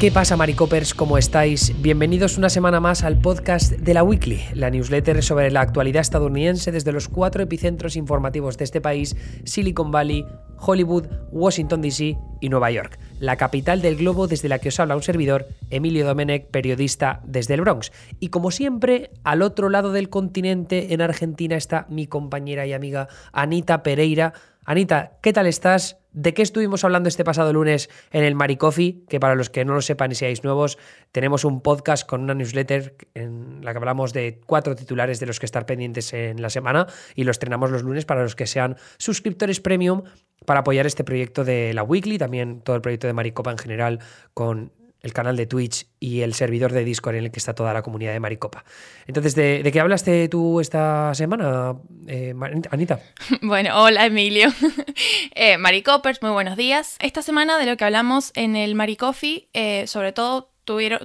[0.00, 0.94] ¿Qué pasa, Maricopers?
[0.94, 1.74] ¿Cómo estáis?
[1.82, 6.72] Bienvenidos una semana más al podcast de la Weekly, la newsletter sobre la actualidad estadounidense
[6.72, 9.14] desde los cuatro epicentros informativos de este país,
[9.44, 10.24] Silicon Valley,
[10.56, 14.96] Hollywood, Washington DC y Nueva York, la capital del globo desde la que os habla
[14.96, 17.92] un servidor, Emilio Domenech, periodista desde el Bronx.
[18.20, 23.08] Y como siempre, al otro lado del continente, en Argentina, está mi compañera y amiga
[23.32, 24.32] Anita Pereira.
[24.64, 25.98] Anita, ¿qué tal estás?
[26.12, 29.04] ¿De qué estuvimos hablando este pasado lunes en el Maricofi?
[29.08, 30.76] Que para los que no lo sepan y seáis nuevos,
[31.12, 35.40] tenemos un podcast con una newsletter en la que hablamos de cuatro titulares de los
[35.40, 38.76] que estar pendientes en la semana y los estrenamos los lunes para los que sean
[38.98, 40.02] suscriptores premium
[40.44, 44.00] para apoyar este proyecto de la Weekly, también todo el proyecto de Maricopa en general
[44.34, 47.72] con el canal de Twitch y el servidor de Discord en el que está toda
[47.72, 48.64] la comunidad de Maricopa.
[49.06, 52.34] Entonces, ¿de, qué hablaste tú esta semana, eh,
[52.70, 53.00] Anita?
[53.42, 54.48] Bueno, hola Emilio.
[55.34, 56.96] eh, Maricopers, muy buenos días.
[57.00, 60.50] Esta semana de lo que hablamos en el Maricofi, eh, sobre todo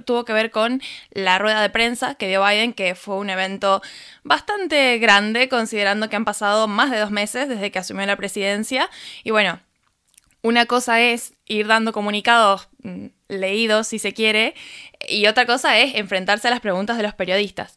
[0.04, 3.82] tuvo que ver con la rueda de prensa que dio Biden, que fue un evento
[4.22, 8.88] bastante grande, considerando que han pasado más de dos meses desde que asumió la presidencia.
[9.24, 9.58] Y bueno,
[10.46, 14.54] una cosa es ir dando comunicados mm, leídos, si se quiere,
[15.08, 17.76] y otra cosa es enfrentarse a las preguntas de los periodistas.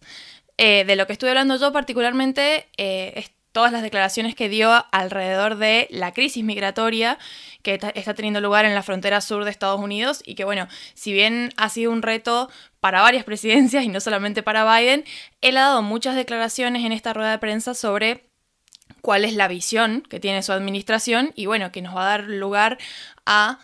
[0.57, 4.85] Eh, de lo que estoy hablando yo particularmente eh, es todas las declaraciones que dio
[4.91, 7.17] alrededor de la crisis migratoria
[7.63, 11.11] que está teniendo lugar en la frontera sur de Estados Unidos y que bueno, si
[11.11, 15.05] bien ha sido un reto para varias presidencias y no solamente para Biden,
[15.41, 18.28] él ha dado muchas declaraciones en esta rueda de prensa sobre
[19.01, 22.23] cuál es la visión que tiene su administración y bueno, que nos va a dar
[22.25, 22.77] lugar
[23.25, 23.59] a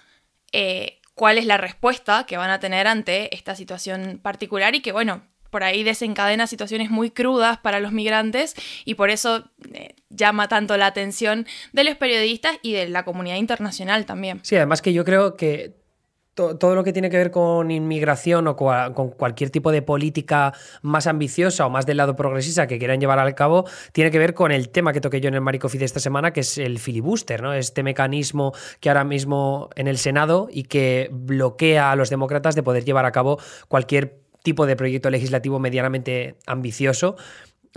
[0.51, 4.91] eh, cuál es la respuesta que van a tener ante esta situación particular y que
[4.91, 10.47] bueno, por ahí desencadena situaciones muy crudas para los migrantes y por eso eh, llama
[10.47, 14.41] tanto la atención de los periodistas y de la comunidad internacional también.
[14.43, 15.84] Sí, además que yo creo que
[16.35, 21.07] todo lo que tiene que ver con inmigración o con cualquier tipo de política más
[21.07, 24.51] ambiciosa o más del lado progresista que quieran llevar al cabo, tiene que ver con
[24.51, 27.41] el tema que toqué yo en el Maricofi de esta semana, que es el filibuster,
[27.41, 27.53] ¿no?
[27.53, 32.63] Este mecanismo que ahora mismo en el Senado y que bloquea a los demócratas de
[32.63, 37.15] poder llevar a cabo cualquier tipo de proyecto legislativo medianamente ambicioso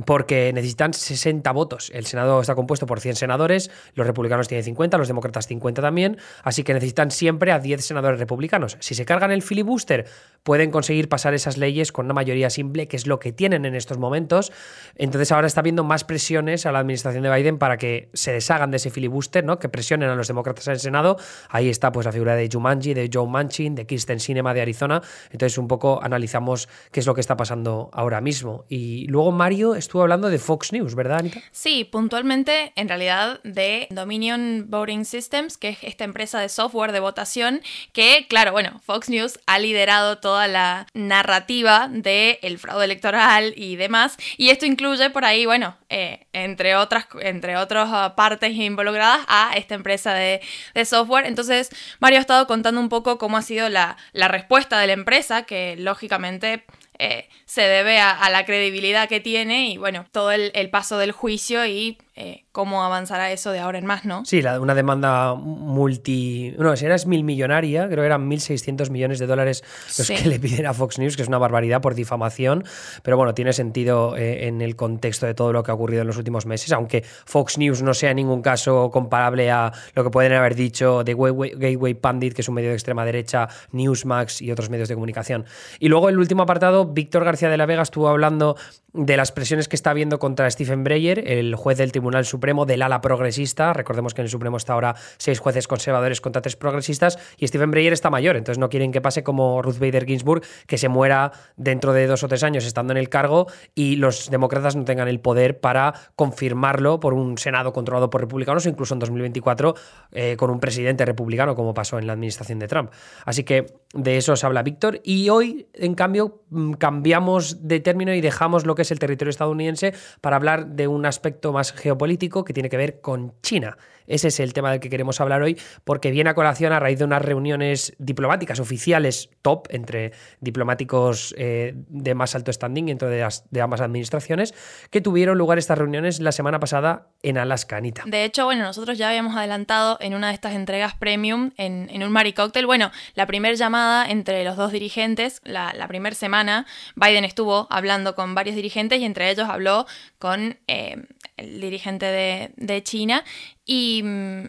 [0.04, 1.90] porque necesitan 60 votos.
[1.92, 6.18] El Senado está compuesto por 100 senadores, los republicanos tienen 50, los demócratas 50 también,
[6.42, 8.76] así que necesitan siempre a 10 senadores republicanos.
[8.80, 10.06] Si se cargan el filibuster,
[10.42, 13.74] pueden conseguir pasar esas leyes con una mayoría simple, que es lo que tienen en
[13.74, 14.52] estos momentos.
[14.94, 18.70] Entonces ahora está habiendo más presiones a la administración de Biden para que se deshagan
[18.70, 19.58] de ese filibuster, ¿no?
[19.58, 21.16] que presionen a los demócratas en el Senado.
[21.48, 25.02] Ahí está pues la figura de Jumanji, de Joe Manchin, de Kirsten Sinema de Arizona.
[25.30, 28.64] Entonces un poco analizamos qué es lo que está pasando ahora mismo.
[28.68, 31.40] Y luego Mario estuvo hablando de Fox News, ¿verdad, Anita?
[31.50, 37.00] Sí, puntualmente, en realidad, de Dominion Voting Systems, que es esta empresa de software de
[37.00, 37.62] votación,
[37.94, 44.18] que, claro, bueno, Fox News ha liderado toda la narrativa del fraude electoral y demás,
[44.36, 49.52] y esto incluye por ahí, bueno, eh, entre otras, entre otras ah, partes involucradas a
[49.56, 50.42] esta empresa de,
[50.84, 51.26] software.
[51.26, 54.92] Entonces, Mario ha estado contando un poco cómo ha sido la, la respuesta de la
[54.92, 56.64] empresa, que lógicamente
[56.98, 61.12] eh, se debe a, la credibilidad que tiene y bueno, todo el, el paso del
[61.12, 64.24] juicio y eh, cómo avanzará eso de ahora en más, ¿no?
[64.24, 66.52] Sí, una demanda multi...
[66.58, 69.62] No, si era es mil millonaria, creo que eran 1.600 millones de dólares
[69.96, 72.64] los que le piden a Fox News, que es una barbaridad por difamación,
[73.04, 76.08] pero bueno, tiene sentido eh, en el contexto de todo lo que ha ocurrido en
[76.08, 80.10] los últimos meses, aunque Fox News no sea en ningún caso comparable a lo que
[80.10, 84.50] pueden haber dicho de Gateway Pandit, que es un medio de extrema derecha, Newsmax y
[84.50, 85.44] otros medios de comunicación.
[85.78, 88.56] Y luego el último apartado, Víctor García de la Vega estuvo hablando
[88.92, 92.82] de las presiones que está habiendo contra Stephen Breyer, el juez del Tribunal Supremo del
[92.82, 93.72] ala progresista.
[93.72, 97.70] Recordemos que en el Supremo está ahora seis jueces conservadores contra tres progresistas y Stephen
[97.70, 101.32] Breyer está mayor, entonces no quieren que pase como Ruth Bader Ginsburg, que se muera
[101.56, 105.08] dentro de dos o tres años estando en el cargo y los demócratas no tengan
[105.08, 109.74] el poder para confirmarlo por un Senado controlado por republicanos o incluso en 2024
[110.12, 112.90] eh, con un presidente republicano, como pasó en la administración de Trump.
[113.24, 115.00] Así que de eso se habla Víctor.
[115.04, 119.30] Y hoy, en cambio, mm, cambiamos de término y dejamos lo que es el territorio
[119.30, 121.97] estadounidense para hablar de un aspecto más geopolítico
[122.44, 123.76] que tiene que ver con China.
[124.08, 126.98] Ese es el tema del que queremos hablar hoy, porque viene a colación a raíz
[126.98, 133.26] de unas reuniones diplomáticas oficiales top entre diplomáticos eh, de más alto standing dentro de,
[133.50, 134.54] de ambas administraciones,
[134.90, 138.02] que tuvieron lugar estas reuniones la semana pasada en Alaska, Anita.
[138.06, 142.02] De hecho, bueno, nosotros ya habíamos adelantado en una de estas entregas premium en, en
[142.02, 146.66] un maricóctel, bueno, la primera llamada entre los dos dirigentes, la, primera semana,
[146.96, 149.86] Biden estuvo hablando con varios dirigentes y entre ellos habló
[150.18, 150.96] con eh,
[151.36, 153.24] el dirigente de China
[153.68, 154.44] y mm,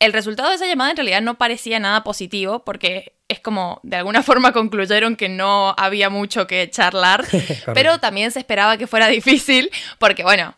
[0.00, 3.96] el resultado de esa llamada en realidad no parecía nada positivo porque es como de
[3.96, 7.24] alguna forma concluyeron que no había mucho que charlar,
[7.72, 10.56] pero también se esperaba que fuera difícil porque, bueno,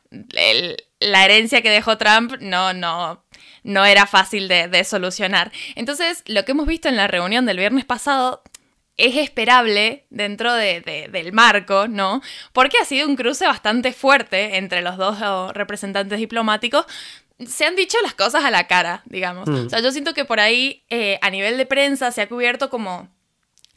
[0.98, 3.22] la herencia que dejó Trump no, no,
[3.62, 5.52] no era fácil de, solucionar.
[5.74, 8.42] Entonces, lo que hemos visto en la reunión del viernes pasado
[8.96, 12.22] es esperable dentro del marco, ¿no?
[12.54, 15.18] Porque ha sido un cruce bastante fuerte entre los dos
[15.52, 16.86] representantes diplomáticos.
[17.44, 19.48] Se han dicho las cosas a la cara, digamos.
[19.48, 19.66] Mm.
[19.66, 22.70] O sea, yo siento que por ahí, eh, a nivel de prensa, se ha cubierto
[22.70, 23.08] como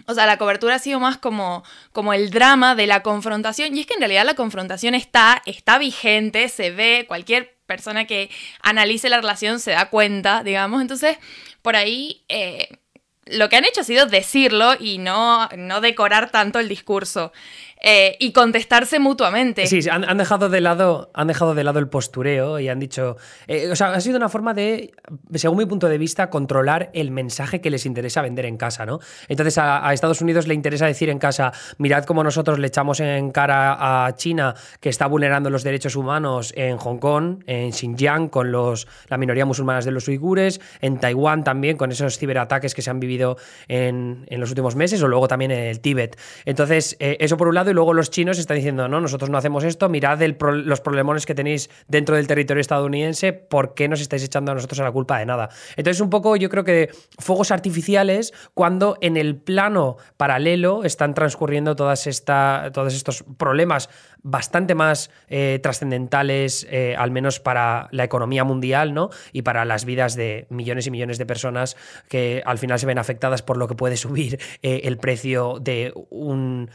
[0.06, 3.76] o sea, la cobertura ha sido más como, como el drama de la confrontación.
[3.76, 8.32] Y es que en realidad la confrontación está, está vigente, se ve, cualquier persona que
[8.64, 10.82] analice la relación se da cuenta, digamos.
[10.82, 11.18] Entonces,
[11.62, 12.80] por ahí eh,
[13.26, 17.32] lo que han hecho ha sido decirlo y no, no decorar tanto el discurso.
[17.82, 19.66] Eh, y contestarse mutuamente.
[19.66, 23.16] Sí, han, dejado de lado, han dejado de lado el postureo y han dicho.
[23.48, 24.92] Eh, o sea, ha sido una forma de,
[25.36, 29.00] según mi punto de vista, controlar el mensaje que les interesa vender en casa, ¿no?
[29.30, 33.32] Entonces a, Estados Unidos le interesa decir en casa: mirad cómo nosotros le echamos en
[33.32, 38.52] cara a China que está vulnerando los derechos humanos en Hong Kong, en Xinjiang, con
[38.52, 42.90] los, la minoría musulmana de los uigures, en Taiwán también, con esos ciberataques que se
[42.90, 43.38] han vivido
[43.70, 46.20] en, en los últimos meses, o luego también en el Tíbet.
[46.44, 49.38] Entonces, eh, eso por un lado y luego los chinos están diciendo, no, nosotros no
[49.38, 54.24] hacemos esto, mirad los problemones que tenéis dentro del territorio estadounidense, ¿por qué nos estáis
[54.24, 55.50] echando a nosotros a la culpa de nada?
[55.76, 61.76] Entonces, un poco yo creo que fuegos artificiales cuando en el plano paralelo están transcurriendo
[61.76, 63.90] todas esta, todos estos problemas
[64.22, 69.10] bastante más eh, trascendentales, eh, al menos para la economía mundial, ¿no?
[69.32, 71.78] Y para las vidas de millones y millones de personas
[72.08, 75.94] que al final se ven afectadas por lo que puede subir eh, el precio de
[76.10, 76.70] un,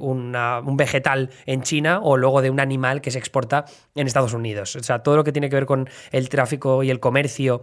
[0.00, 4.76] un vegetal en China o luego de un animal que se exporta en Estados Unidos.
[4.76, 7.62] O sea, todo lo que tiene que ver con el tráfico y el comercio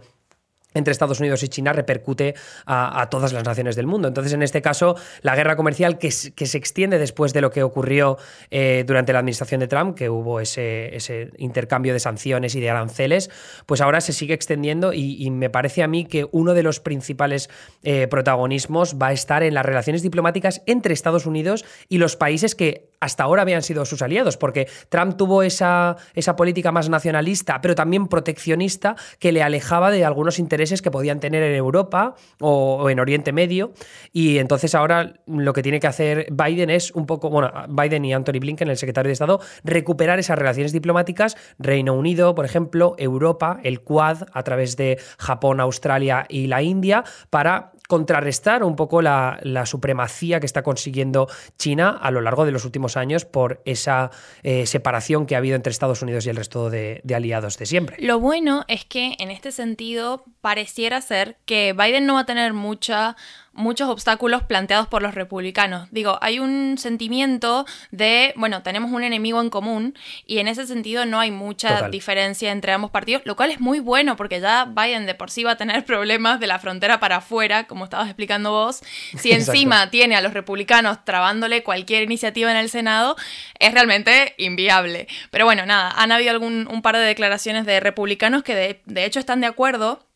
[0.74, 2.34] entre Estados Unidos y China repercute
[2.66, 4.08] a, todas las naciones del mundo.
[4.08, 8.18] Entonces, en este caso, la guerra comercial que, se extiende después de lo que ocurrió
[8.50, 12.70] eh, durante la administración de Trump, que hubo ese, ese, intercambio de sanciones y de
[12.70, 13.30] aranceles,
[13.66, 17.50] pues ahora se sigue extendiendo y, me parece a mí que uno de los principales
[17.82, 22.54] eh, protagonismos va a estar en las relaciones diplomáticas entre Estados Unidos y los países
[22.54, 27.60] que hasta ahora habían sido sus aliados, porque Trump tuvo esa, esa política más nacionalista,
[27.60, 32.90] pero también proteccionista, que le alejaba de algunos intereses que podían tener en Europa o,
[32.90, 33.72] en Oriente Medio.
[34.12, 38.12] Y entonces ahora lo que tiene que hacer Biden es un poco, bueno, Biden y
[38.12, 43.60] Anthony Blinken, el secretario de Estado, recuperar esas relaciones diplomáticas, Reino Unido, por ejemplo, Europa,
[43.62, 49.40] el Quad, a través de Japón, Australia y la India, para contrarrestar un poco la,
[49.66, 51.28] supremacía que está consiguiendo
[51.58, 54.10] China a lo largo de los últimos años por esa
[54.44, 57.96] eh, separación que ha habido entre Estados Unidos y el resto de, aliados de siempre.
[57.98, 62.52] Lo bueno es que en este sentido pareciera ser que Biden no va a tener
[62.52, 63.16] mucha
[63.60, 65.88] muchos obstáculos planteados por los republicanos.
[65.90, 69.94] Digo, hay un sentimiento de, bueno, tenemos un enemigo en común
[70.26, 73.80] y en ese sentido no hay mucha diferencia entre ambos partidos, lo cual es muy
[73.80, 77.16] bueno porque ya Biden de por sí va a tener problemas de la frontera para
[77.16, 78.82] afuera, como estabas explicando vos.
[79.18, 83.16] Si encima tiene a los republicanos trabándole cualquier iniciativa en el Senado,
[83.58, 85.06] es realmente inviable.
[85.30, 89.04] Pero bueno, nada, han habido algún, un par de declaraciones de republicanos que de, de
[89.04, 90.09] hecho están de acuerdo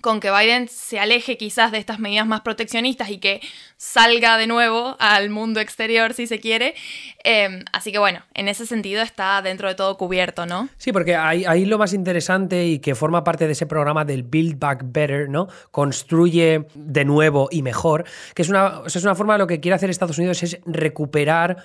[0.00, 3.40] con que Biden se aleje quizás de estas medidas más proteccionistas y que
[3.76, 6.74] salga de nuevo al mundo exterior, si se quiere.
[7.24, 10.68] Em, así que bueno, en ese sentido está dentro de todo cubierto, ¿no?
[10.76, 14.58] Sí, porque ahí, lo más interesante y que forma parte de ese programa del Build
[14.58, 15.48] Back Better, ¿no?
[15.70, 19.76] Construye de nuevo y mejor, que es una, es una forma de lo que quiere
[19.76, 21.58] hacer Estados Unidos es recuperar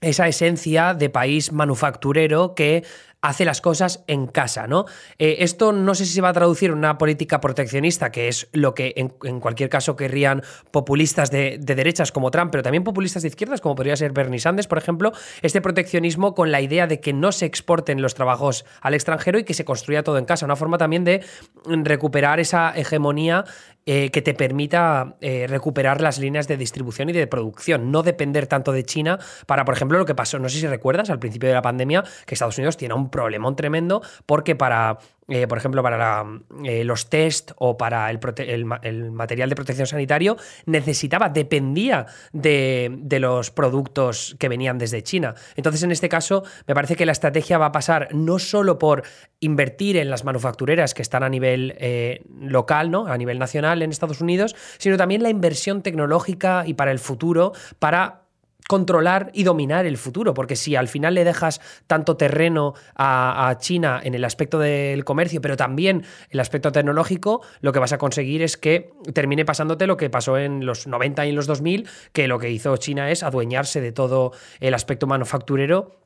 [0.00, 2.84] esa esencia de país manufacturero que
[3.24, 4.84] hace las cosas en casa, ¿no?
[5.18, 8.48] Eh, esto no sé si se va a traducir en una política proteccionista, que es
[8.52, 13.28] lo que en, cualquier caso querrían populistas de, derechas como Trump, pero también populistas de
[13.28, 17.14] izquierdas, como podría ser Bernie Sanders, por ejemplo, este proteccionismo con la idea de que
[17.14, 20.56] no se exporten los trabajos al extranjero y que se construya todo en casa, una
[20.56, 21.24] forma también de
[21.64, 23.46] recuperar esa hegemonía
[23.86, 28.46] eh, que te permita eh, recuperar las líneas de distribución y de producción, no depender
[28.46, 31.50] tanto de China para, por ejemplo, lo que pasó, no sé si recuerdas, al principio
[31.50, 35.82] de la pandemia, que Estados Unidos tiene un problemón tremendo porque para eh, por ejemplo,
[35.82, 36.24] para
[36.64, 38.64] eh, los test o para el,
[39.12, 45.34] material de protección sanitario, necesitaba, dependía de, los productos que venían desde China.
[45.56, 49.02] Entonces, en este caso, me parece que la estrategia va a pasar no solo por
[49.40, 53.06] invertir en las manufactureras que están a nivel eh, local, ¿no?
[53.06, 57.52] a nivel nacional en Estados Unidos, sino también la inversión tecnológica y para el futuro,
[57.78, 58.23] para
[58.68, 64.00] controlar y dominar el futuro, porque si al final le dejas tanto terreno a, China
[64.02, 68.42] en el aspecto del comercio, pero también el aspecto tecnológico, lo que vas a conseguir
[68.42, 72.26] es que termine pasándote lo que pasó en los 90 y en los 2000, que
[72.26, 76.00] lo que hizo China es adueñarse de todo el aspecto manufacturero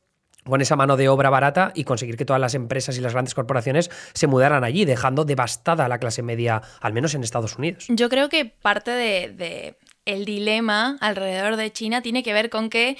[0.45, 3.35] con esa mano de obra barata y conseguir que todas las empresas y las grandes
[3.35, 7.87] corporaciones se mudaran allí, dejando devastada a la clase media, al menos en Estados Unidos.
[7.89, 9.77] Yo creo que parte de
[10.09, 12.97] el dilema alrededor de China tiene que ver con que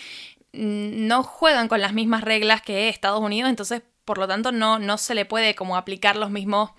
[0.53, 4.79] mm, no juegan con las mismas reglas que Estados Unidos, entonces por lo tanto no,
[4.79, 6.71] no se le puede como aplicar los mismos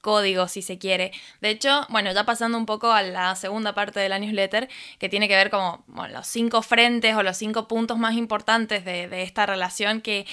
[0.00, 1.12] códigos si se quiere.
[1.40, 5.08] De hecho, bueno, ya pasando un poco a la segunda parte de la newsletter, que
[5.08, 9.22] tiene que ver como los cinco frentes o los cinco puntos más importantes de, de
[9.22, 10.26] esta relación que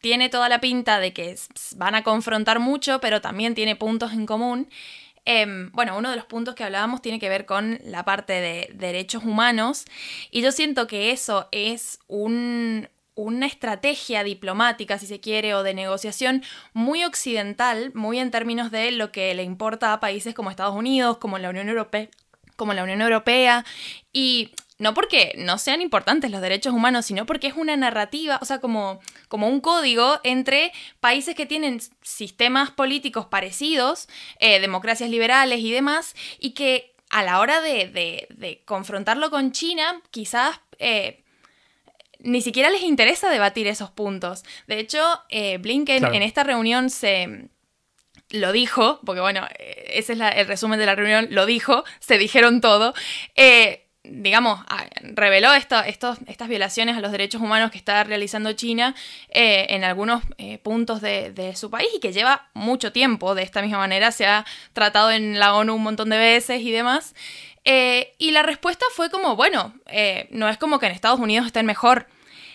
[0.00, 1.36] tiene toda la pinta de que
[1.76, 4.68] van a confrontar mucho, pero también tiene puntos en común.
[5.24, 8.70] Em, bueno, uno de los puntos que hablábamos tiene que ver con la parte de
[8.74, 9.84] derechos humanos
[10.30, 16.42] y yo siento que eso es una estrategia diplomática, si se quiere, o de negociación
[16.72, 21.18] muy occidental, muy en términos de lo que le importa a países como Estados Unidos,
[21.18, 22.08] como la Unión Europea,
[22.56, 23.64] como la Unión Europea
[24.12, 28.44] y no porque no sean importantes los derechos humanos, sino porque es una narrativa, o
[28.46, 34.08] sea, como, como un código entre países que tienen sistemas políticos parecidos,
[34.38, 40.58] eh, democracias liberales y demás, y que a la hora de, confrontarlo con China, quizás...
[40.78, 41.22] Eh,
[42.22, 44.44] ni siquiera les interesa debatir esos puntos.
[44.66, 47.48] De hecho, eh, Blinken en esta reunión se,
[48.28, 52.60] lo dijo, porque bueno, ese es el resumen de la reunión, lo dijo, se dijeron
[52.60, 52.92] todo
[54.02, 54.60] digamos,
[55.02, 58.94] reveló estos, estas violaciones a los derechos humanos que está realizando China
[59.28, 63.34] eh, en algunos eh, puntos de, su país y que lleva mucho tiempo.
[63.34, 66.70] De esta misma manera se ha tratado en la ONU un montón de veces y
[66.70, 67.14] demás.
[67.64, 69.74] Eh, y la respuesta fue como, bueno,
[70.30, 72.06] no es como que en Estados Unidos estén mejor.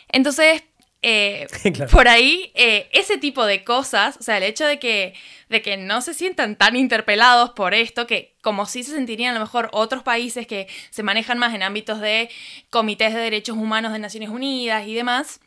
[0.10, 0.64] Entonces,
[1.07, 1.45] eh,
[1.91, 5.13] por ahí, eh, ese tipo de cosas, o sea, el hecho de que,
[5.50, 9.39] de que no se sientan tan interpelados por esto, que como si se sentirían a
[9.39, 12.31] lo mejor otros países que se manejan más en ámbitos de
[12.71, 15.41] comités de derechos humanos de Naciones Unidas y demás,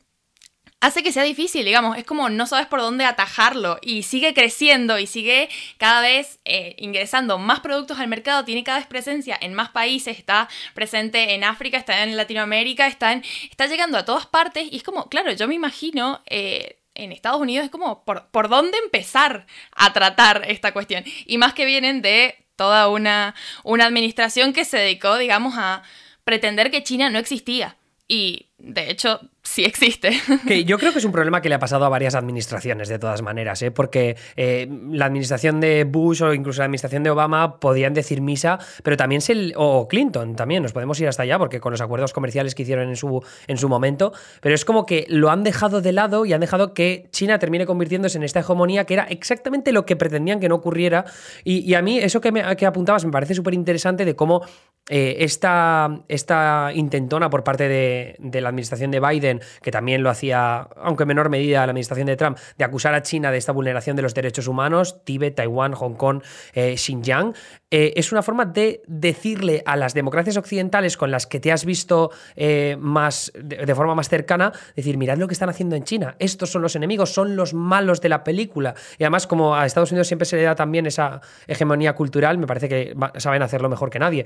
[0.81, 4.99] hace que sea difícil, digamos, es como no sabes por dónde atajarlo y sigue creciendo
[4.99, 9.55] y sigue cada vez eh, ingresando más productos al mercado, tiene cada vez presencia en
[9.55, 13.21] más países, está presente en África, está en Latinoamérica, está,
[13.51, 16.23] está llegando a todas partes y es como, claro, yo me imagino...
[16.27, 21.05] Eh, en Estados Unidos es como por, por dónde empezar a tratar esta cuestión.
[21.27, 25.85] Y más que vienen de toda una, una administración que se dedicó, digamos, a
[26.25, 27.77] pretender que China no existía.
[28.09, 30.11] Y de hecho, sí existe.
[30.67, 33.23] Yo creo que es un problema que le ha pasado a varias administraciones, de todas
[33.23, 33.71] maneras, ¿eh?
[33.71, 38.59] porque eh, la administración de Bush o incluso la administración de Obama podían decir misa,
[38.83, 39.53] pero también se.
[39.55, 42.89] o Clinton también, nos podemos ir hasta allá, porque con los acuerdos comerciales que hicieron
[42.89, 46.33] en su, en su momento, pero es como que lo han dejado de lado y
[46.33, 50.41] han dejado que China termine convirtiéndose en esta hegemonía que era exactamente lo que pretendían
[50.41, 51.05] que no ocurriera.
[51.45, 54.43] Y, a mí, eso que, me, que apuntabas me parece súper interesante de cómo
[54.89, 60.11] eh, esta, esta, intentona por parte de, de la administración de Biden, que también lo
[60.11, 63.53] hacía, aunque en menor medida, la administración de Trump, de acusar a China de esta
[63.53, 66.23] vulneración de los derechos humanos, Tíbet, Taiwán, Hong Kong,
[66.55, 67.35] eh, Xinjiang,
[67.71, 71.65] eh, es una forma de decirle a las democracias occidentales con las que te has
[71.65, 76.17] visto eh, más, de, forma más cercana, decir, mirad lo que están haciendo en China,
[76.19, 78.75] estos son los enemigos, son los malos de la película.
[78.99, 82.47] Y además, como a Estados Unidos siempre se le da también esa hegemonía cultural, me
[82.47, 84.25] parece que saben hacerlo mejor que nadie.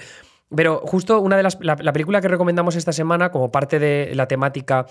[0.54, 1.58] Pero justo una de las.
[1.60, 4.86] La, película que recomendamos esta semana, como parte de la temática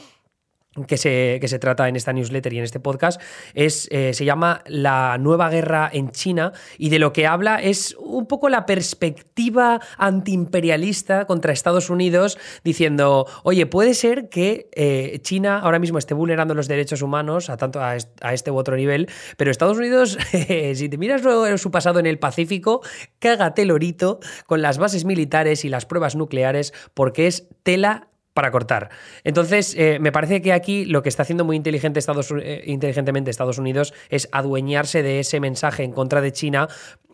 [0.88, 3.22] que se, que se, trata en esta newsletter y en este podcast
[3.54, 7.94] es, eh, se llama La nueva guerra en China y de lo que habla es
[8.00, 15.60] un poco la perspectiva antiimperialista contra Estados Unidos diciendo, oye, puede ser que eh, China
[15.60, 19.52] ahora mismo esté vulnerando los derechos humanos a, tanto a, este u otro nivel, pero
[19.52, 21.22] Estados Unidos, si te miras
[21.60, 22.82] su pasado en el Pacífico,
[23.20, 28.90] cágate lorito con las bases militares y las pruebas nucleares porque es tela para cortar.
[29.24, 33.32] Entonces, eh, me parece que aquí lo que está haciendo muy inteligente Estados, eh, inteligentemente
[33.32, 36.68] Estados Unidos es adueñarse de ese mensaje en contra de China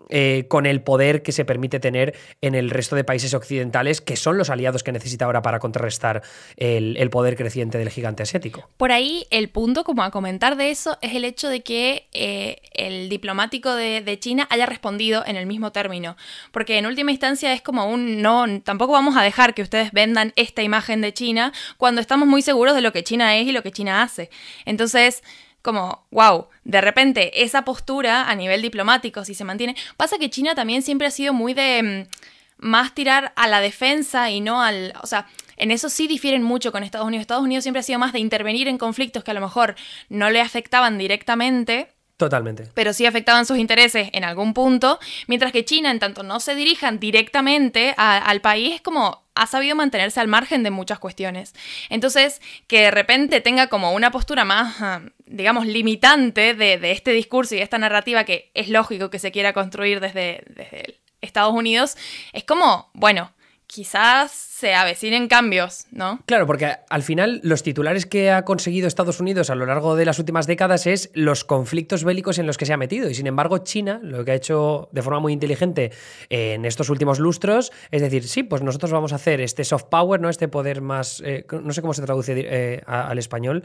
[0.09, 4.15] eh, con el poder que se permite tener en el resto de países occidentales, que
[4.15, 6.23] son los aliados que necesita ahora para contrarrestar
[6.55, 8.69] el, poder creciente del gigante asiático.
[8.77, 12.61] Por ahí, el punto como a comentar de eso es el hecho de que eh,
[12.73, 16.17] el diplomático de, China haya respondido en el mismo término,
[16.51, 20.33] porque en última instancia es como un no, tampoco vamos a dejar que ustedes vendan
[20.35, 23.61] esta imagen de China cuando estamos muy seguros de lo que China es y lo
[23.61, 24.29] que China hace.
[24.65, 25.21] Entonces,
[25.67, 30.55] como, wow, de repente esa postura a nivel diplomático, si se mantiene, pasa que China
[30.55, 34.93] también siempre ha sido muy de mm, más tirar a la defensa y no al,
[35.03, 37.19] o sea, en eso sí difieren mucho con Estados Unidos.
[37.19, 39.75] Estados Unidos siempre ha sido más de intervenir en conflictos que a lo mejor
[40.07, 42.69] no le afectaban directamente Totalmente.
[42.73, 46.55] pero sí afectaban sus intereses en algún punto, mientras que China, en tanto no se
[46.55, 51.53] dirijan directamente al país, es como ha sabido mantenerse al margen de muchas cuestiones.
[51.89, 57.55] Entonces, que de repente tenga como una postura más, ah, digamos, limitante de, este discurso
[57.55, 61.97] y de esta narrativa que es lógico que se quiera construir desde, desde Estados Unidos,
[62.33, 63.31] es como, bueno,
[63.67, 66.19] quizás se avecinen cambios, ¿no?
[66.25, 70.05] Claro, porque al final los titulares que ha conseguido Estados Unidos a lo largo de
[70.05, 73.09] las últimas décadas es los conflictos bélicos en los que se ha metido.
[73.09, 75.91] Y sin embargo, China lo que ha hecho de forma muy inteligente
[76.29, 80.19] en estos últimos lustros es decir, sí, pues nosotros vamos a hacer este soft power,
[80.19, 80.29] ¿no?
[80.29, 83.63] Este poder más, eh, no sé cómo se traduce eh, al español,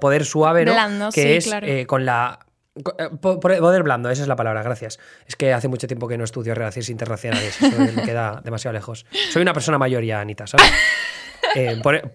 [0.00, 0.72] poder suave, ¿no?
[0.72, 1.66] Blando, que sí, es claro.
[1.66, 2.40] eh, con la
[3.20, 4.98] Poder blando, esa es la palabra, gracias.
[5.26, 9.06] Es que hace mucho tiempo que no estudio relaciones internacionales, eso me queda demasiado lejos.
[9.30, 10.66] Soy una persona mayor ya, Anita, ¿sabes?
[11.54, 12.12] Eh, por,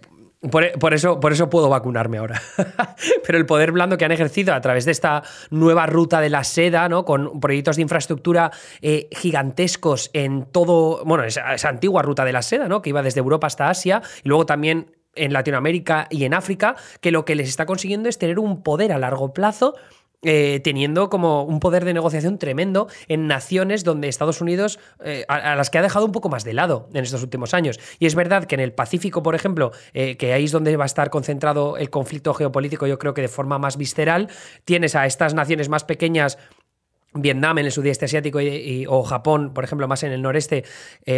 [0.52, 2.40] por, por, eso, por eso puedo vacunarme ahora.
[3.26, 6.44] Pero el poder blando que han ejercido a través de esta nueva ruta de la
[6.44, 7.06] seda, ¿no?
[7.06, 8.52] Con proyectos de infraestructura
[8.82, 11.04] eh, gigantescos en todo.
[11.06, 12.84] Bueno, esa, esa antigua ruta de la seda, ¿no?
[12.84, 17.12] Que iba desde Europa hasta Asia y luego también en Latinoamérica y en África, que
[17.12, 19.76] lo que les está consiguiendo es tener un poder a largo plazo
[20.24, 25.56] eh, teniendo como un poder de negociación tremendo en naciones donde Estados Unidos, eh, a,
[25.56, 27.80] las que ha dejado un poco más de lado en estos últimos años.
[27.98, 30.84] Y es verdad que en el Pacífico, por ejemplo, eh, que ahí es donde va
[30.84, 34.30] a estar concentrado el conflicto geopolítico, yo creo que de forma más visceral,
[34.64, 36.38] tienes a estas naciones más pequeñas
[37.14, 38.40] Vietnam en el sudeste asiático
[38.88, 40.64] o Japón, por ejemplo, más en el noreste,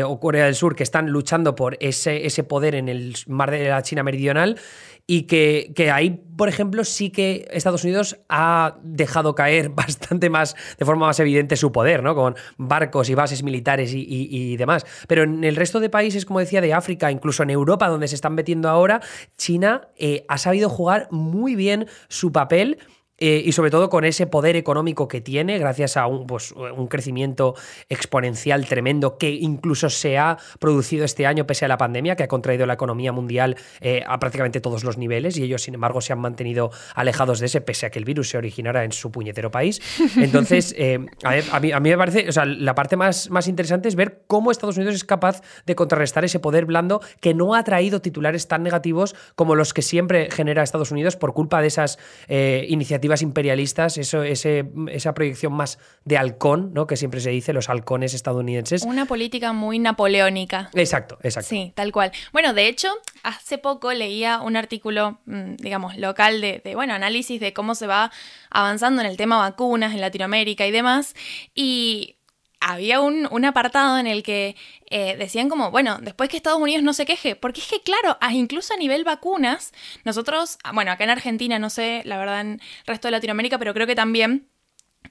[0.03, 3.69] o Corea del Sur, que están luchando por ese, ese poder en el mar de
[3.69, 4.57] la China meridional
[5.05, 10.55] y que, que, ahí, por ejemplo, sí que Estados Unidos ha dejado caer bastante más,
[10.77, 12.15] de forma más evidente, su poder, ¿no?
[12.15, 14.85] Con barcos y bases militares y, y, demás.
[15.07, 18.15] Pero en el resto de países, como decía, de África, incluso en Europa, donde se
[18.15, 19.01] están metiendo ahora,
[19.37, 22.79] China eh, ha sabido jugar muy bien su papel
[23.25, 26.87] eh, y sobre todo con ese poder económico que tiene, gracias a un, pues, un,
[26.87, 27.55] crecimiento
[27.87, 32.27] exponencial tremendo que incluso se ha producido este año pese a la pandemia, que ha
[32.27, 36.11] contraído la economía mundial eh, a prácticamente todos los niveles y ellos, sin embargo, se
[36.11, 39.51] han mantenido alejados de ese pese a que el virus se originara en su puñetero
[39.51, 39.81] país.
[40.17, 43.29] Entonces, eh, a, ver, a, mí, a, mí, me parece, o sea, la parte más,
[43.29, 47.33] más interesante es ver cómo Estados Unidos es capaz de contrarrestar ese poder blando que
[47.33, 51.61] no ha traído titulares tan negativos como los que siempre genera Estados Unidos por culpa
[51.61, 56.87] de esas iniciativas imperialistas, eso, ese, esa proyección más de halcón, ¿no?
[56.87, 58.83] Que siempre se dice, los halcones estadounidenses.
[58.83, 60.69] Una política muy napoleónica.
[60.73, 61.49] Exacto, exacto.
[61.49, 62.11] Sí, tal cual.
[62.31, 62.89] Bueno, de hecho,
[63.23, 67.87] hace poco leía un artículo, mm, digamos, local de, de, bueno, análisis de cómo se
[67.87, 68.11] va
[68.49, 71.15] avanzando en el tema vacunas en Latinoamérica y demás.
[71.53, 72.17] Y
[72.63, 74.55] había un, un, apartado en el que
[74.89, 78.17] eh, decían como, bueno, después que Estados Unidos no se queje, porque es que claro,
[78.31, 79.73] incluso a nivel vacunas,
[80.05, 83.73] nosotros, bueno, acá en Argentina, no sé, la verdad en el resto de Latinoamérica, pero
[83.73, 84.47] creo que también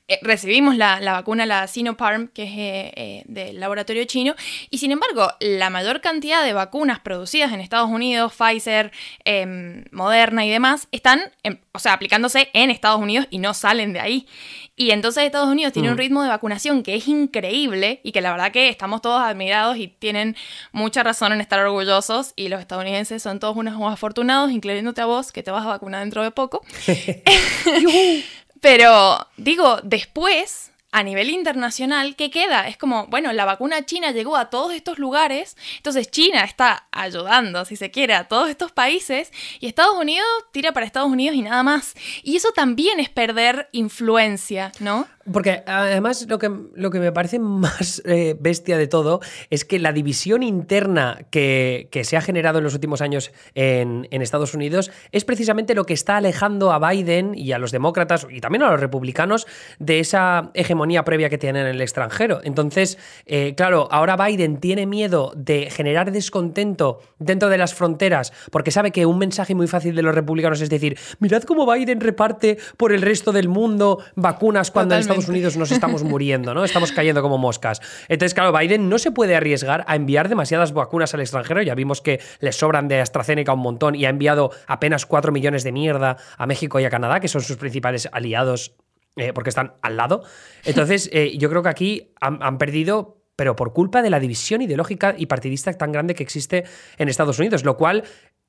[0.09, 4.35] eh, recibimos la, la, vacuna, la Sinopharm, que es eh, del laboratorio chino,
[4.69, 8.91] y sin embargo, la mayor cantidad de vacunas producidas en Estados Unidos, Pfizer,
[9.25, 13.93] eh, Moderna y demás, están, en, o sea, aplicándose en Estados Unidos y no salen
[13.93, 14.27] de ahí.
[14.75, 15.93] Y entonces Estados Unidos tiene mm.
[15.93, 19.77] un ritmo de vacunación que es increíble y que la verdad que estamos todos admirados
[19.77, 20.35] y tienen
[20.73, 25.31] mucha razón en estar orgullosos y los estadounidenses son todos unos afortunados, incluyéndote a vos,
[25.31, 26.65] que te vas a vacunar dentro de poco.
[28.63, 32.69] Pero digo, después, a nivel internacional, ¿qué queda?
[32.69, 37.65] Es como, bueno, la vacuna china llegó a todos estos lugares, entonces China está ayudando,
[37.65, 41.43] si se quiere, a todos estos países y Estados Unidos tira para Estados Unidos y
[41.43, 41.95] nada más.
[42.23, 45.09] Y eso también es perder influencia, ¿no?
[45.31, 49.79] Porque además lo que, lo que me parece más eh, bestia de todo es que
[49.79, 54.55] la división interna que, que, se ha generado en los últimos años en, en, Estados
[54.55, 58.63] Unidos es precisamente lo que está alejando a Biden y a los demócratas y también
[58.63, 59.47] a los republicanos
[59.79, 62.41] de esa hegemonía previa que tienen en el extranjero.
[62.45, 68.71] Entonces, eh, claro, ahora Biden tiene miedo de generar descontento dentro de las fronteras porque
[68.71, 72.59] sabe que un mensaje muy fácil de los republicanos es decir, mirad cómo Biden reparte
[72.77, 75.12] por el resto del mundo vacunas cuando Totalmente.
[75.13, 76.65] Estados Unidos nos estamos muriendo, ¿no?
[76.65, 77.81] Estamos cayendo como moscas.
[78.09, 81.63] Entonces, claro, Biden no se puede arriesgar a enviar demasiadas vacunas al extranjero.
[81.63, 85.65] Ya vimos que le sobran de AstraZeneca un montón y ha enviado apenas 4 millones
[85.65, 88.75] de mierda a México y a Canadá, que son sus principales aliados
[89.17, 90.23] eh, porque están al lado.
[90.65, 94.61] Entonces, eh, yo creo que aquí han, han perdido pero por culpa de la división
[94.63, 96.65] ideológica y partidista tan grande que existe
[96.99, 98.05] en Estados Unidos, lo cual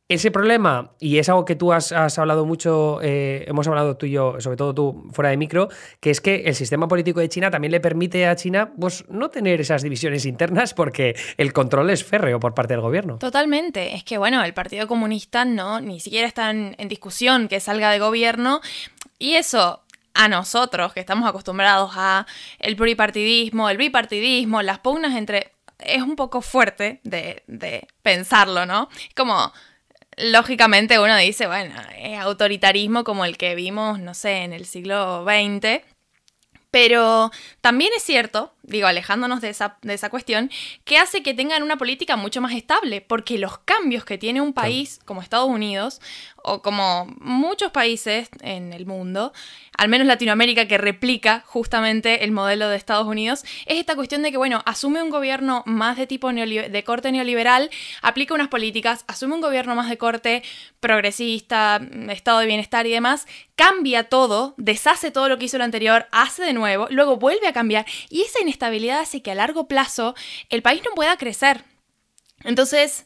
[0.10, 4.12] ese problema, y es algo que tú has, hablado mucho, eh, hemos hablado tú y
[4.12, 5.70] yo, sobre todo tú fuera de micro,
[6.02, 9.30] que es que el sistema político de China también le permite a China pues, no
[9.30, 13.18] tener esas divisiones internas porque el control es férreo por parte del gobierno.
[13.18, 13.96] Totalmente.
[13.96, 18.00] Es que, bueno, el Partido Comunista no, ni siquiera está en, discusión que salga de
[18.00, 18.60] gobierno.
[19.20, 19.82] Y eso,
[20.13, 22.28] a nosotros que estamos acostumbrados a
[22.60, 25.54] el pluripartidismo, el bipartidismo, las pugnas entre...
[25.80, 28.89] Es un poco fuerte de, de pensarlo, ¿no?
[29.16, 29.52] Como
[30.17, 35.26] lógicamente uno dice, bueno, es autoritarismo como el que vimos, no sé, en el siglo
[35.26, 35.82] XX.
[36.71, 37.30] Pero
[37.62, 40.49] también es cierto, digo, alejándonos de esa, de esa, cuestión,
[40.86, 44.54] que hace que tengan una política mucho más estable, porque los cambios que tiene un
[44.54, 46.02] país como Estados Unidos,
[46.43, 49.34] o como muchos países en el mundo,
[49.77, 54.32] al menos Latinoamérica, que replica justamente el modelo de Estados Unidos, es esta cuestión de
[54.32, 57.69] que, bueno, asume un gobierno más de tipo de corte neoliberal,
[58.01, 60.43] aplica unas políticas, asume un gobierno más de corte
[60.79, 63.25] progresista, estado de bienestar y demás,
[63.56, 67.53] cambia todo, deshace todo lo que hizo lo anterior, hace de nuevo, luego vuelve a
[67.53, 70.13] cambiar, y esa inestabilidad hace que a largo plazo
[70.49, 71.63] el país no pueda crecer.
[72.43, 73.06] Entonces,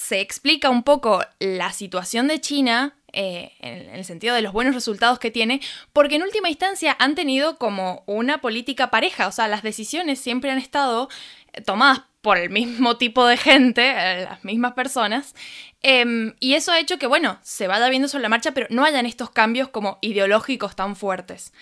[0.00, 4.74] se explica un poco la situación de China eh, en el sentido de los buenos
[4.74, 5.60] resultados que tiene,
[5.92, 10.50] porque en última instancia han tenido como una política pareja, o sea, las decisiones siempre
[10.50, 11.10] han estado
[11.52, 15.34] eh, tomadas por el mismo tipo de gente, eh, las mismas personas,
[15.82, 18.84] em, y eso ha hecho que, bueno, se vaya viendo sobre la marcha, pero no
[18.84, 21.52] hayan estos cambios como ideológicos tan fuertes.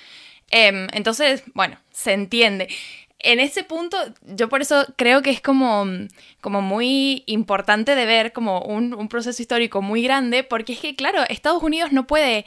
[0.50, 2.68] Em, entonces, bueno, se entiende
[3.20, 5.86] en ese punto, yo por eso creo que es como,
[6.40, 11.24] como muy importante de ver como un, proceso histórico muy grande, porque es que, claro,
[11.28, 12.44] Estados Unidos no puede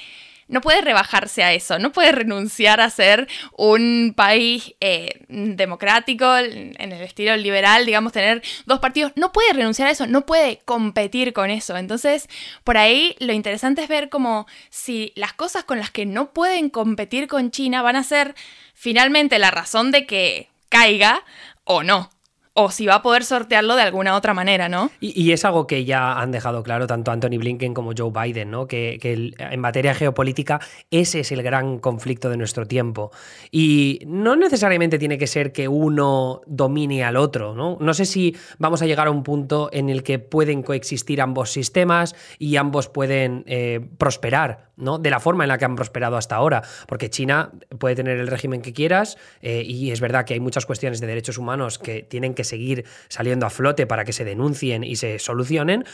[0.47, 6.75] no puede rebajarse a eso, no puede renunciar a ser un país eh, democrático en
[6.77, 11.31] el estilo liberal, digamos, tener dos partidos, no puede renunciar a eso, no puede competir
[11.31, 11.77] con eso.
[11.77, 12.27] Entonces,
[12.65, 16.69] por ahí lo interesante es ver como si las cosas con las que no pueden
[16.69, 18.35] competir con China van a ser
[18.73, 21.23] finalmente la razón de que caiga
[21.65, 22.09] o no
[22.53, 24.91] o si va a poder sortearlo de alguna otra manera, ¿no?
[24.99, 28.67] Y, es algo que ya han dejado claro tanto Anthony Blinken como Joe Biden, ¿no?
[28.67, 30.59] Que, en materia geopolítica
[30.89, 33.11] ese es el gran conflicto de nuestro tiempo.
[33.51, 37.77] Y no necesariamente tiene que ser que uno domine al otro, ¿no?
[37.79, 41.51] No sé si vamos a llegar a un punto en el que pueden coexistir ambos
[41.51, 44.97] sistemas y ambos pueden eh, prosperar, ¿no?
[44.97, 46.63] De la forma en la que han prosperado hasta ahora.
[46.87, 50.65] Porque China puede tener el régimen que quieras eh, y es verdad que hay muchas
[50.65, 54.83] cuestiones de derechos humanos que tienen que seguir saliendo a flote para que se denuncien
[54.83, 55.85] y se solucionen.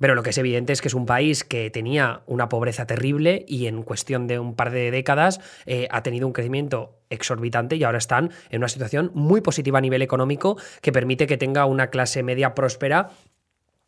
[0.00, 3.44] Pero lo que es evidente es que es un país que tenía una pobreza terrible
[3.46, 7.84] y en cuestión de un par de décadas eh, ha tenido un crecimiento exorbitante y
[7.84, 11.88] ahora están en una situación muy positiva a nivel económico que permite que tenga una
[11.88, 13.10] clase media próspera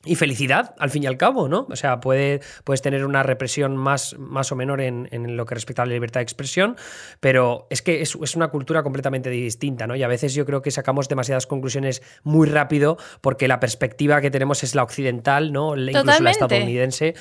[0.04, 1.66] y felicidad, al fin y al cabo, ¿no?
[1.70, 5.82] O sea, puede, puedes tener una represión más, más o menor en, lo que respecta
[5.82, 6.76] a la libertad de expresión,
[7.20, 9.96] pero es que es, una cultura completamente distinta, ¿no?
[9.96, 14.30] Y a veces yo creo que sacamos demasiadas conclusiones muy rápido porque la perspectiva que
[14.30, 15.76] tenemos es la occidental, ¿no?
[15.76, 17.14] Incluso la estadounidense.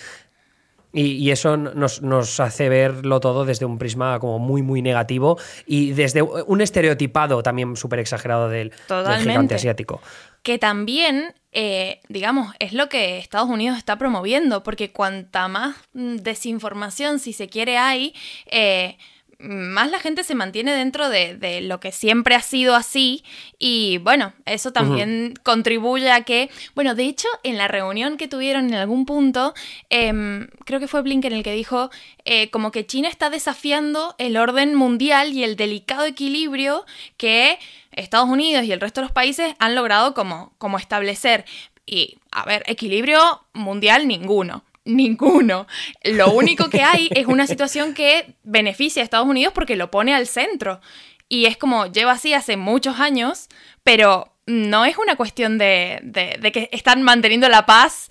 [0.95, 5.91] Y, eso nos, nos, hace verlo todo desde un prisma como muy, muy negativo y
[5.93, 10.01] desde un estereotipado también súper exagerado del, del gigante asiático
[10.43, 16.17] que también, eh, digamos, es lo que Estados Unidos está promoviendo, porque cuanta más mm,
[16.17, 18.13] desinformación, si se quiere, hay,
[18.47, 18.97] eh,
[19.43, 23.23] más la gente se mantiene dentro de, lo que siempre ha sido así.
[23.59, 28.67] Y bueno, eso también contribuye a que, bueno, de hecho, en la reunión que tuvieron
[28.67, 29.53] en algún punto,
[29.89, 31.89] em, creo que fue Blinken el que dijo
[32.25, 36.85] eh, como que China está desafiando el orden mundial y el delicado equilibrio
[37.17, 37.59] que
[37.95, 41.45] Estados Unidos y el resto de los países han logrado como, como establecer.
[41.85, 43.19] Y, a ver, equilibrio
[43.53, 45.67] mundial ninguno ninguno.
[46.03, 50.13] Lo único que hay es una situación que beneficia a Estados Unidos porque lo pone
[50.13, 50.81] al centro.
[51.29, 53.47] Y es como lleva así hace muchos años,
[53.83, 58.09] pero no es una cuestión de, de, que están manteniendo la paz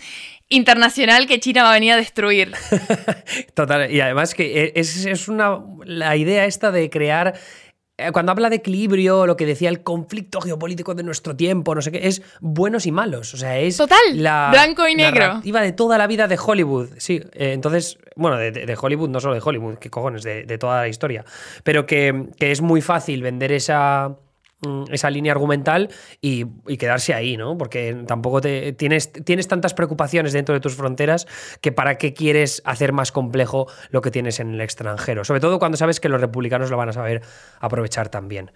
[0.48, 2.52] internacional que China va a venir a destruir.
[3.54, 7.34] Total, y además que es, es una la idea esta de crear
[8.12, 11.92] cuando habla de equilibrio, lo que decía el conflicto geopolítico de nuestro tiempo, no sé
[11.92, 13.34] qué, es buenos y malos.
[13.34, 15.20] O sea, es Total, la blanco y negro.
[15.20, 16.88] narrativa de toda la vida de Hollywood.
[16.96, 20.88] Sí, eh, entonces, bueno, de, Hollywood, no solo de Hollywood, qué cojones, de, toda la
[20.88, 21.24] historia.
[21.64, 24.16] Pero que, que es muy fácil vender esa
[24.90, 26.46] esa línea argumental y,
[26.76, 27.56] quedarse ahí, ¿no?
[27.56, 31.26] Porque tampoco te, tienes, tienes tantas preocupaciones dentro de tus fronteras
[31.60, 35.24] que para qué quieres hacer más complejo lo que tienes en el extranjero.
[35.24, 37.22] Sobre todo cuando sabes que los republicanos lo van a saber
[37.60, 38.50] aprovechar también.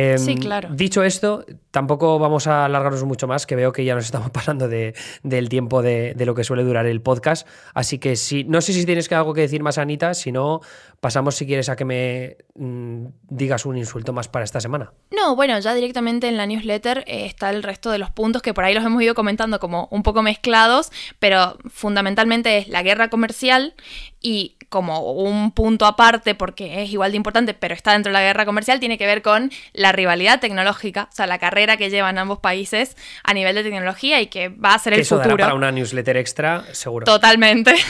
[0.00, 0.68] Em, Sí, claro.
[0.72, 4.68] Dicho esto, tampoco vamos a alargarnos mucho más, que veo que ya nos estamos pasando
[4.68, 7.48] de- del tiempo de, de lo que suele durar el podcast.
[7.74, 10.60] Así que si, no sé si tienes algo que decir más, Anita, si no,
[11.00, 14.92] pasamos si quieres a que me mm, digas un insulto más para esta semana.
[15.10, 18.54] No, bueno, ya directamente en la newsletter eh, está el resto de los puntos que
[18.54, 23.08] por ahí los hemos ido comentando como un poco mezclados, pero fundamentalmente es la guerra
[23.10, 23.74] comercial
[24.20, 28.20] y como un punto aparte, porque es igual de importante, pero está dentro de la
[28.20, 32.18] guerra comercial, tiene que ver con la rivalidad tecnológica, o sea, la carrera que llevan
[32.18, 35.44] ambos países a nivel de tecnología y que va a ser el eso dará futuro.
[35.44, 37.04] para una newsletter extra, seguro.
[37.04, 37.74] Totalmente.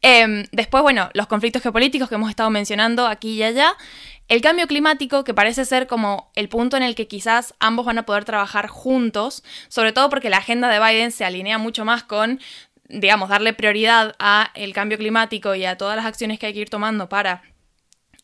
[0.00, 3.76] Em, después, bueno, los conflictos geopolíticos que hemos estado mencionando aquí y allá.
[4.28, 7.96] El cambio climático, que parece ser como el punto en el que quizás ambos van
[7.96, 12.02] a poder trabajar juntos, sobre todo porque la agenda de Biden se alinea mucho más
[12.02, 12.38] con,
[12.88, 16.60] digamos, darle prioridad a el cambio climático y a todas las acciones que hay que
[16.60, 17.42] ir tomando para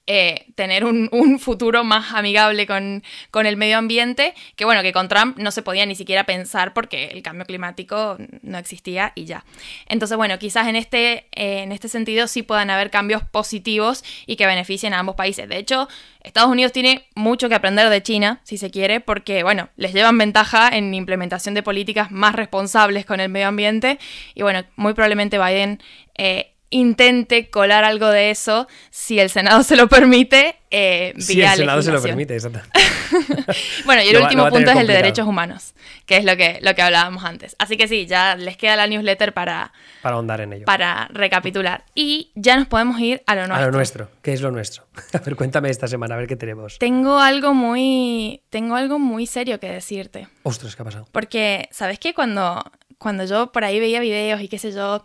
[0.07, 5.09] eh, tener un, futuro más amigable con, con el medio ambiente, que bueno, que con
[5.09, 9.45] Trump no se podía ni siquiera pensar porque el cambio climático no existía y ya.
[9.87, 14.37] Entonces, bueno, quizás en este, eh, en este sentido sí puedan haber cambios positivos y
[14.37, 15.49] que beneficien a ambos países.
[15.49, 15.89] De hecho,
[16.21, 20.19] Estados Unidos tiene mucho que aprender de China, si se quiere, porque, bueno, les llevan
[20.19, 23.99] ventaja en implementación de políticas más responsables con el medio ambiente
[24.35, 25.83] y, bueno, muy probablemente Biden...
[26.17, 31.53] eh, intente colar algo de eso si el Senado se lo permite eh, Si vía
[31.53, 32.61] el Senado se lo permite, exacto.
[33.85, 35.75] Bueno, y el va- último punto es el de derechos humanos,
[36.07, 37.55] que es lo que, lo que hablábamos antes.
[37.59, 40.65] Así que sí, ya les queda la newsletter para, Para ahondar en ello.
[40.65, 41.85] para recapitular.
[41.95, 43.57] Y ya nos podemos ir a lo nuestro.
[43.57, 44.09] A lo nuestro.
[44.23, 44.85] ¿Qué es lo nuestro?
[45.13, 46.79] A ver, cuéntame esta semana, a ver qué tenemos.
[46.79, 48.43] Tengo algo muy.
[48.51, 50.29] Tengo algo muy serio que decirte.
[50.43, 51.07] Ostras, ¿qué ha pasado?
[51.13, 52.15] Porque, ¿sabes qué?
[52.15, 52.65] Cuando,
[52.99, 55.05] cuando yo por ahí veía videos y qué sé yo,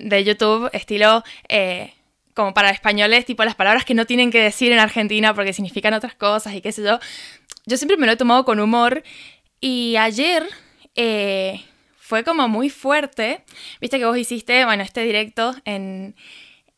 [0.00, 1.92] de YouTube, estilo eh,
[2.34, 5.92] como para españoles, tipo las palabras que no tienen que decir en Argentina porque significan
[5.94, 6.98] otras cosas y qué sé yo,
[7.66, 9.02] yo siempre me lo he tomado con humor.
[9.60, 10.44] Y ayer
[10.96, 11.60] eh,
[11.98, 13.42] fue como muy fuerte.
[13.80, 16.16] Viste que vos hiciste, bueno, este directo en,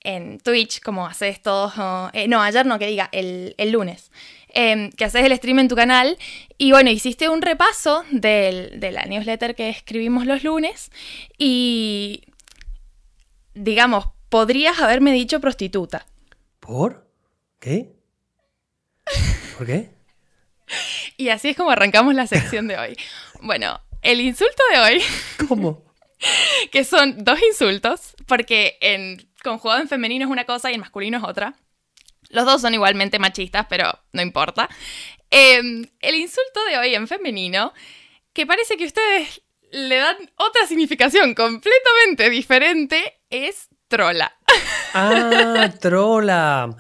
[0.01, 1.73] en Twitch, como haces todos.
[2.12, 4.11] eh, no, ayer no, que diga, el, el lunes.
[4.57, 6.19] em, que haces el stream en tu canal.
[6.59, 10.90] Y bueno, hiciste un repaso del- de la newsletter que escribimos los lunes.
[11.38, 12.25] Y.
[13.55, 16.07] Digamos, podrías haberme dicho prostituta.
[16.61, 17.09] ¿Por?
[17.59, 17.95] ¿Qué?
[19.57, 19.90] ¿Por qué?
[21.17, 22.97] Y así es como arrancamos la sección de hoy.
[23.40, 25.03] Bueno, el insulto de hoy.
[25.49, 25.85] ¿Cómo?
[26.71, 31.19] que son dos insultos, porque en conjugado en femenino es una cosa y en masculino
[31.19, 31.55] es otra.
[32.31, 34.69] Los dos son igualmente machistas, pero no importa.
[35.31, 35.59] Eh,
[36.01, 37.73] el insulto de hoy en femenino,
[38.33, 39.43] que parece que ustedes
[39.74, 44.37] le dan otra significación completamente diferente, es trola.
[44.96, 46.76] Ah, trola.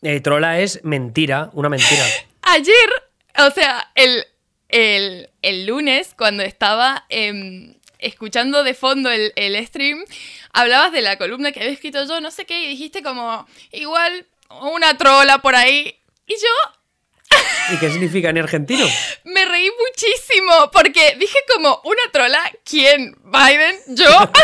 [0.00, 2.02] Eh, trola es mentira, una mentira.
[2.40, 2.88] Ayer,
[3.46, 4.24] o sea, el,
[4.70, 10.02] el, el lunes, cuando estaba em, escuchando de fondo el, el stream,
[10.54, 14.26] hablabas de la columna que había escrito yo, no sé qué, y dijiste como, igual,
[14.62, 15.94] una trola por ahí.
[16.26, 16.77] Y yo
[17.72, 18.86] ¿Y qué significa en argentino?
[19.24, 23.16] me reí muchísimo, porque dije como, una trola, ¿quién?
[23.24, 23.76] ¿Biden?
[23.88, 24.30] ¿Yo?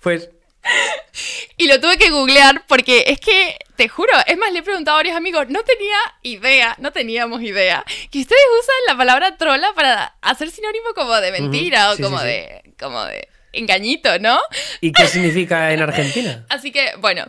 [0.00, 0.28] Pues
[1.56, 4.96] Y lo tuve que googlear porque es que, te juro, es más, le he preguntado
[4.96, 9.68] a varios amigos, no tenía idea, no teníamos idea, que ustedes usan la palabra trola
[9.74, 12.28] para hacer sinónimo como de mentira sí, o como sí, sí.
[12.28, 14.38] de como de engañito, ¿no?
[14.80, 16.44] ¿y qué significa en Argentina?
[16.50, 17.26] Así que, bueno,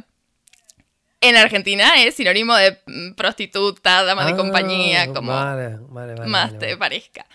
[1.22, 6.30] en Argentina es sinónimo de mm, prostituta, dama de Ah, compañía, como Vale, vale, vale.
[6.30, 7.26] más te parezca.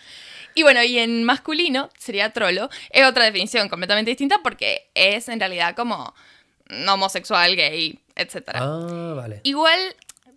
[0.55, 5.39] Y bueno, y en masculino sería trolo, es otra definición completamente distinta porque es en
[5.41, 6.13] realidad como
[6.89, 8.51] homosexual, gay, etc.
[8.55, 9.41] Ah, vale.
[9.45, 9.79] Igual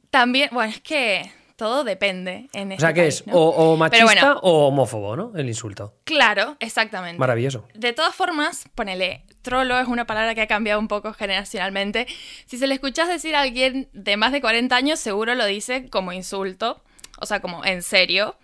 [0.09, 1.31] también, bueno, es que
[1.63, 3.37] todo depende en O este sea, que país, es ¿no?
[3.37, 4.39] o, o machista bueno.
[4.43, 5.31] o homófobo, ¿no?
[5.33, 5.95] El insulto.
[6.03, 7.17] Claro, exactamente.
[7.17, 7.65] Maravilloso.
[7.73, 12.05] De todas formas, ponele, trolo es una palabra que ha cambiado un poco generacionalmente.
[12.47, 15.89] Si se le escuchas decir a alguien de más de 40 años, seguro lo dice
[15.89, 16.83] como insulto,
[17.17, 18.35] o sea, como en serio.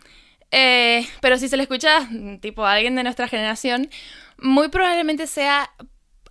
[0.51, 3.89] Eh, pero si se le escucha mm, tipo a alguien de nuestra generación,
[4.37, 5.71] muy probablemente sea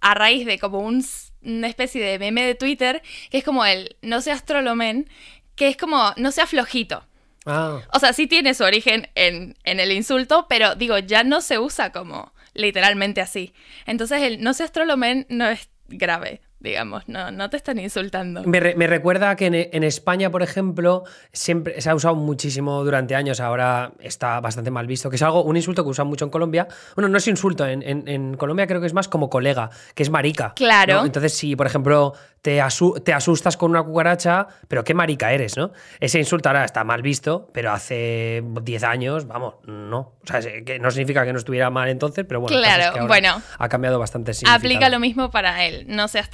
[0.01, 1.05] a raíz de como un
[1.43, 5.09] una especie de meme de Twitter, que es como el no seas trolomen,
[5.59, 7.05] que es como no seas flojito.
[7.45, 11.41] Ah, O sea, sí tiene su origen en, en el insulto, pero digo, ya no
[11.41, 13.53] se usa como literalmente así.
[13.87, 16.41] Entonces el no seas trolomen no es grave.
[16.61, 18.43] Digamos, no, no te están insultando.
[18.45, 23.93] Me, recuerda que en, España, por ejemplo, siempre se ha usado muchísimo durante años, ahora
[24.01, 26.67] está bastante mal visto, que es algo, un insulto que usan mucho en Colombia.
[26.97, 30.53] Bueno, no es insulto, en, Colombia creo que es más como colega, que es marica.
[30.55, 31.05] Claro.
[31.05, 32.61] Entonces, si, por ejemplo, te,
[33.05, 35.73] te, asustas con una cucaracha, pero qué marica eres, ¿no?
[36.01, 39.99] Ese insulto ahora está mal visto, pero hace 10 años, vamos, no.
[40.23, 43.69] O sea, que no significa que no estuviera mal entonces, pero bueno, claro, bueno ha
[43.69, 44.33] cambiado bastante.
[44.47, 46.31] Aplica lo mismo para él, no seas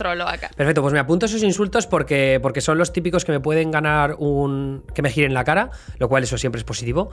[0.57, 4.16] Perfecto, pues me apunto esos insultos porque, porque son los típicos que me pueden ganar
[4.18, 4.85] un.
[4.94, 7.11] que me giren la cara, lo cual eso siempre es positivo.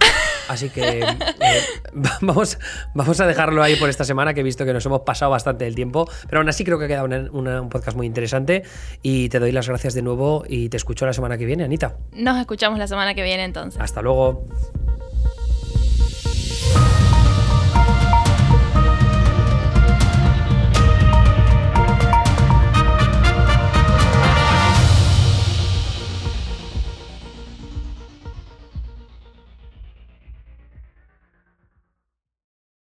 [0.47, 1.61] Así que eh,
[1.93, 2.57] vamos,
[2.93, 5.65] vamos a dejarlo ahí por esta semana, que he visto que nos hemos pasado bastante
[5.65, 8.63] del tiempo, pero aún así creo que ha quedado un podcast muy interesante
[9.01, 11.95] y te doy las gracias de nuevo y te escucho la semana que viene, Anita.
[12.13, 13.81] Nos escuchamos la semana que viene entonces.
[13.81, 14.47] Hasta luego.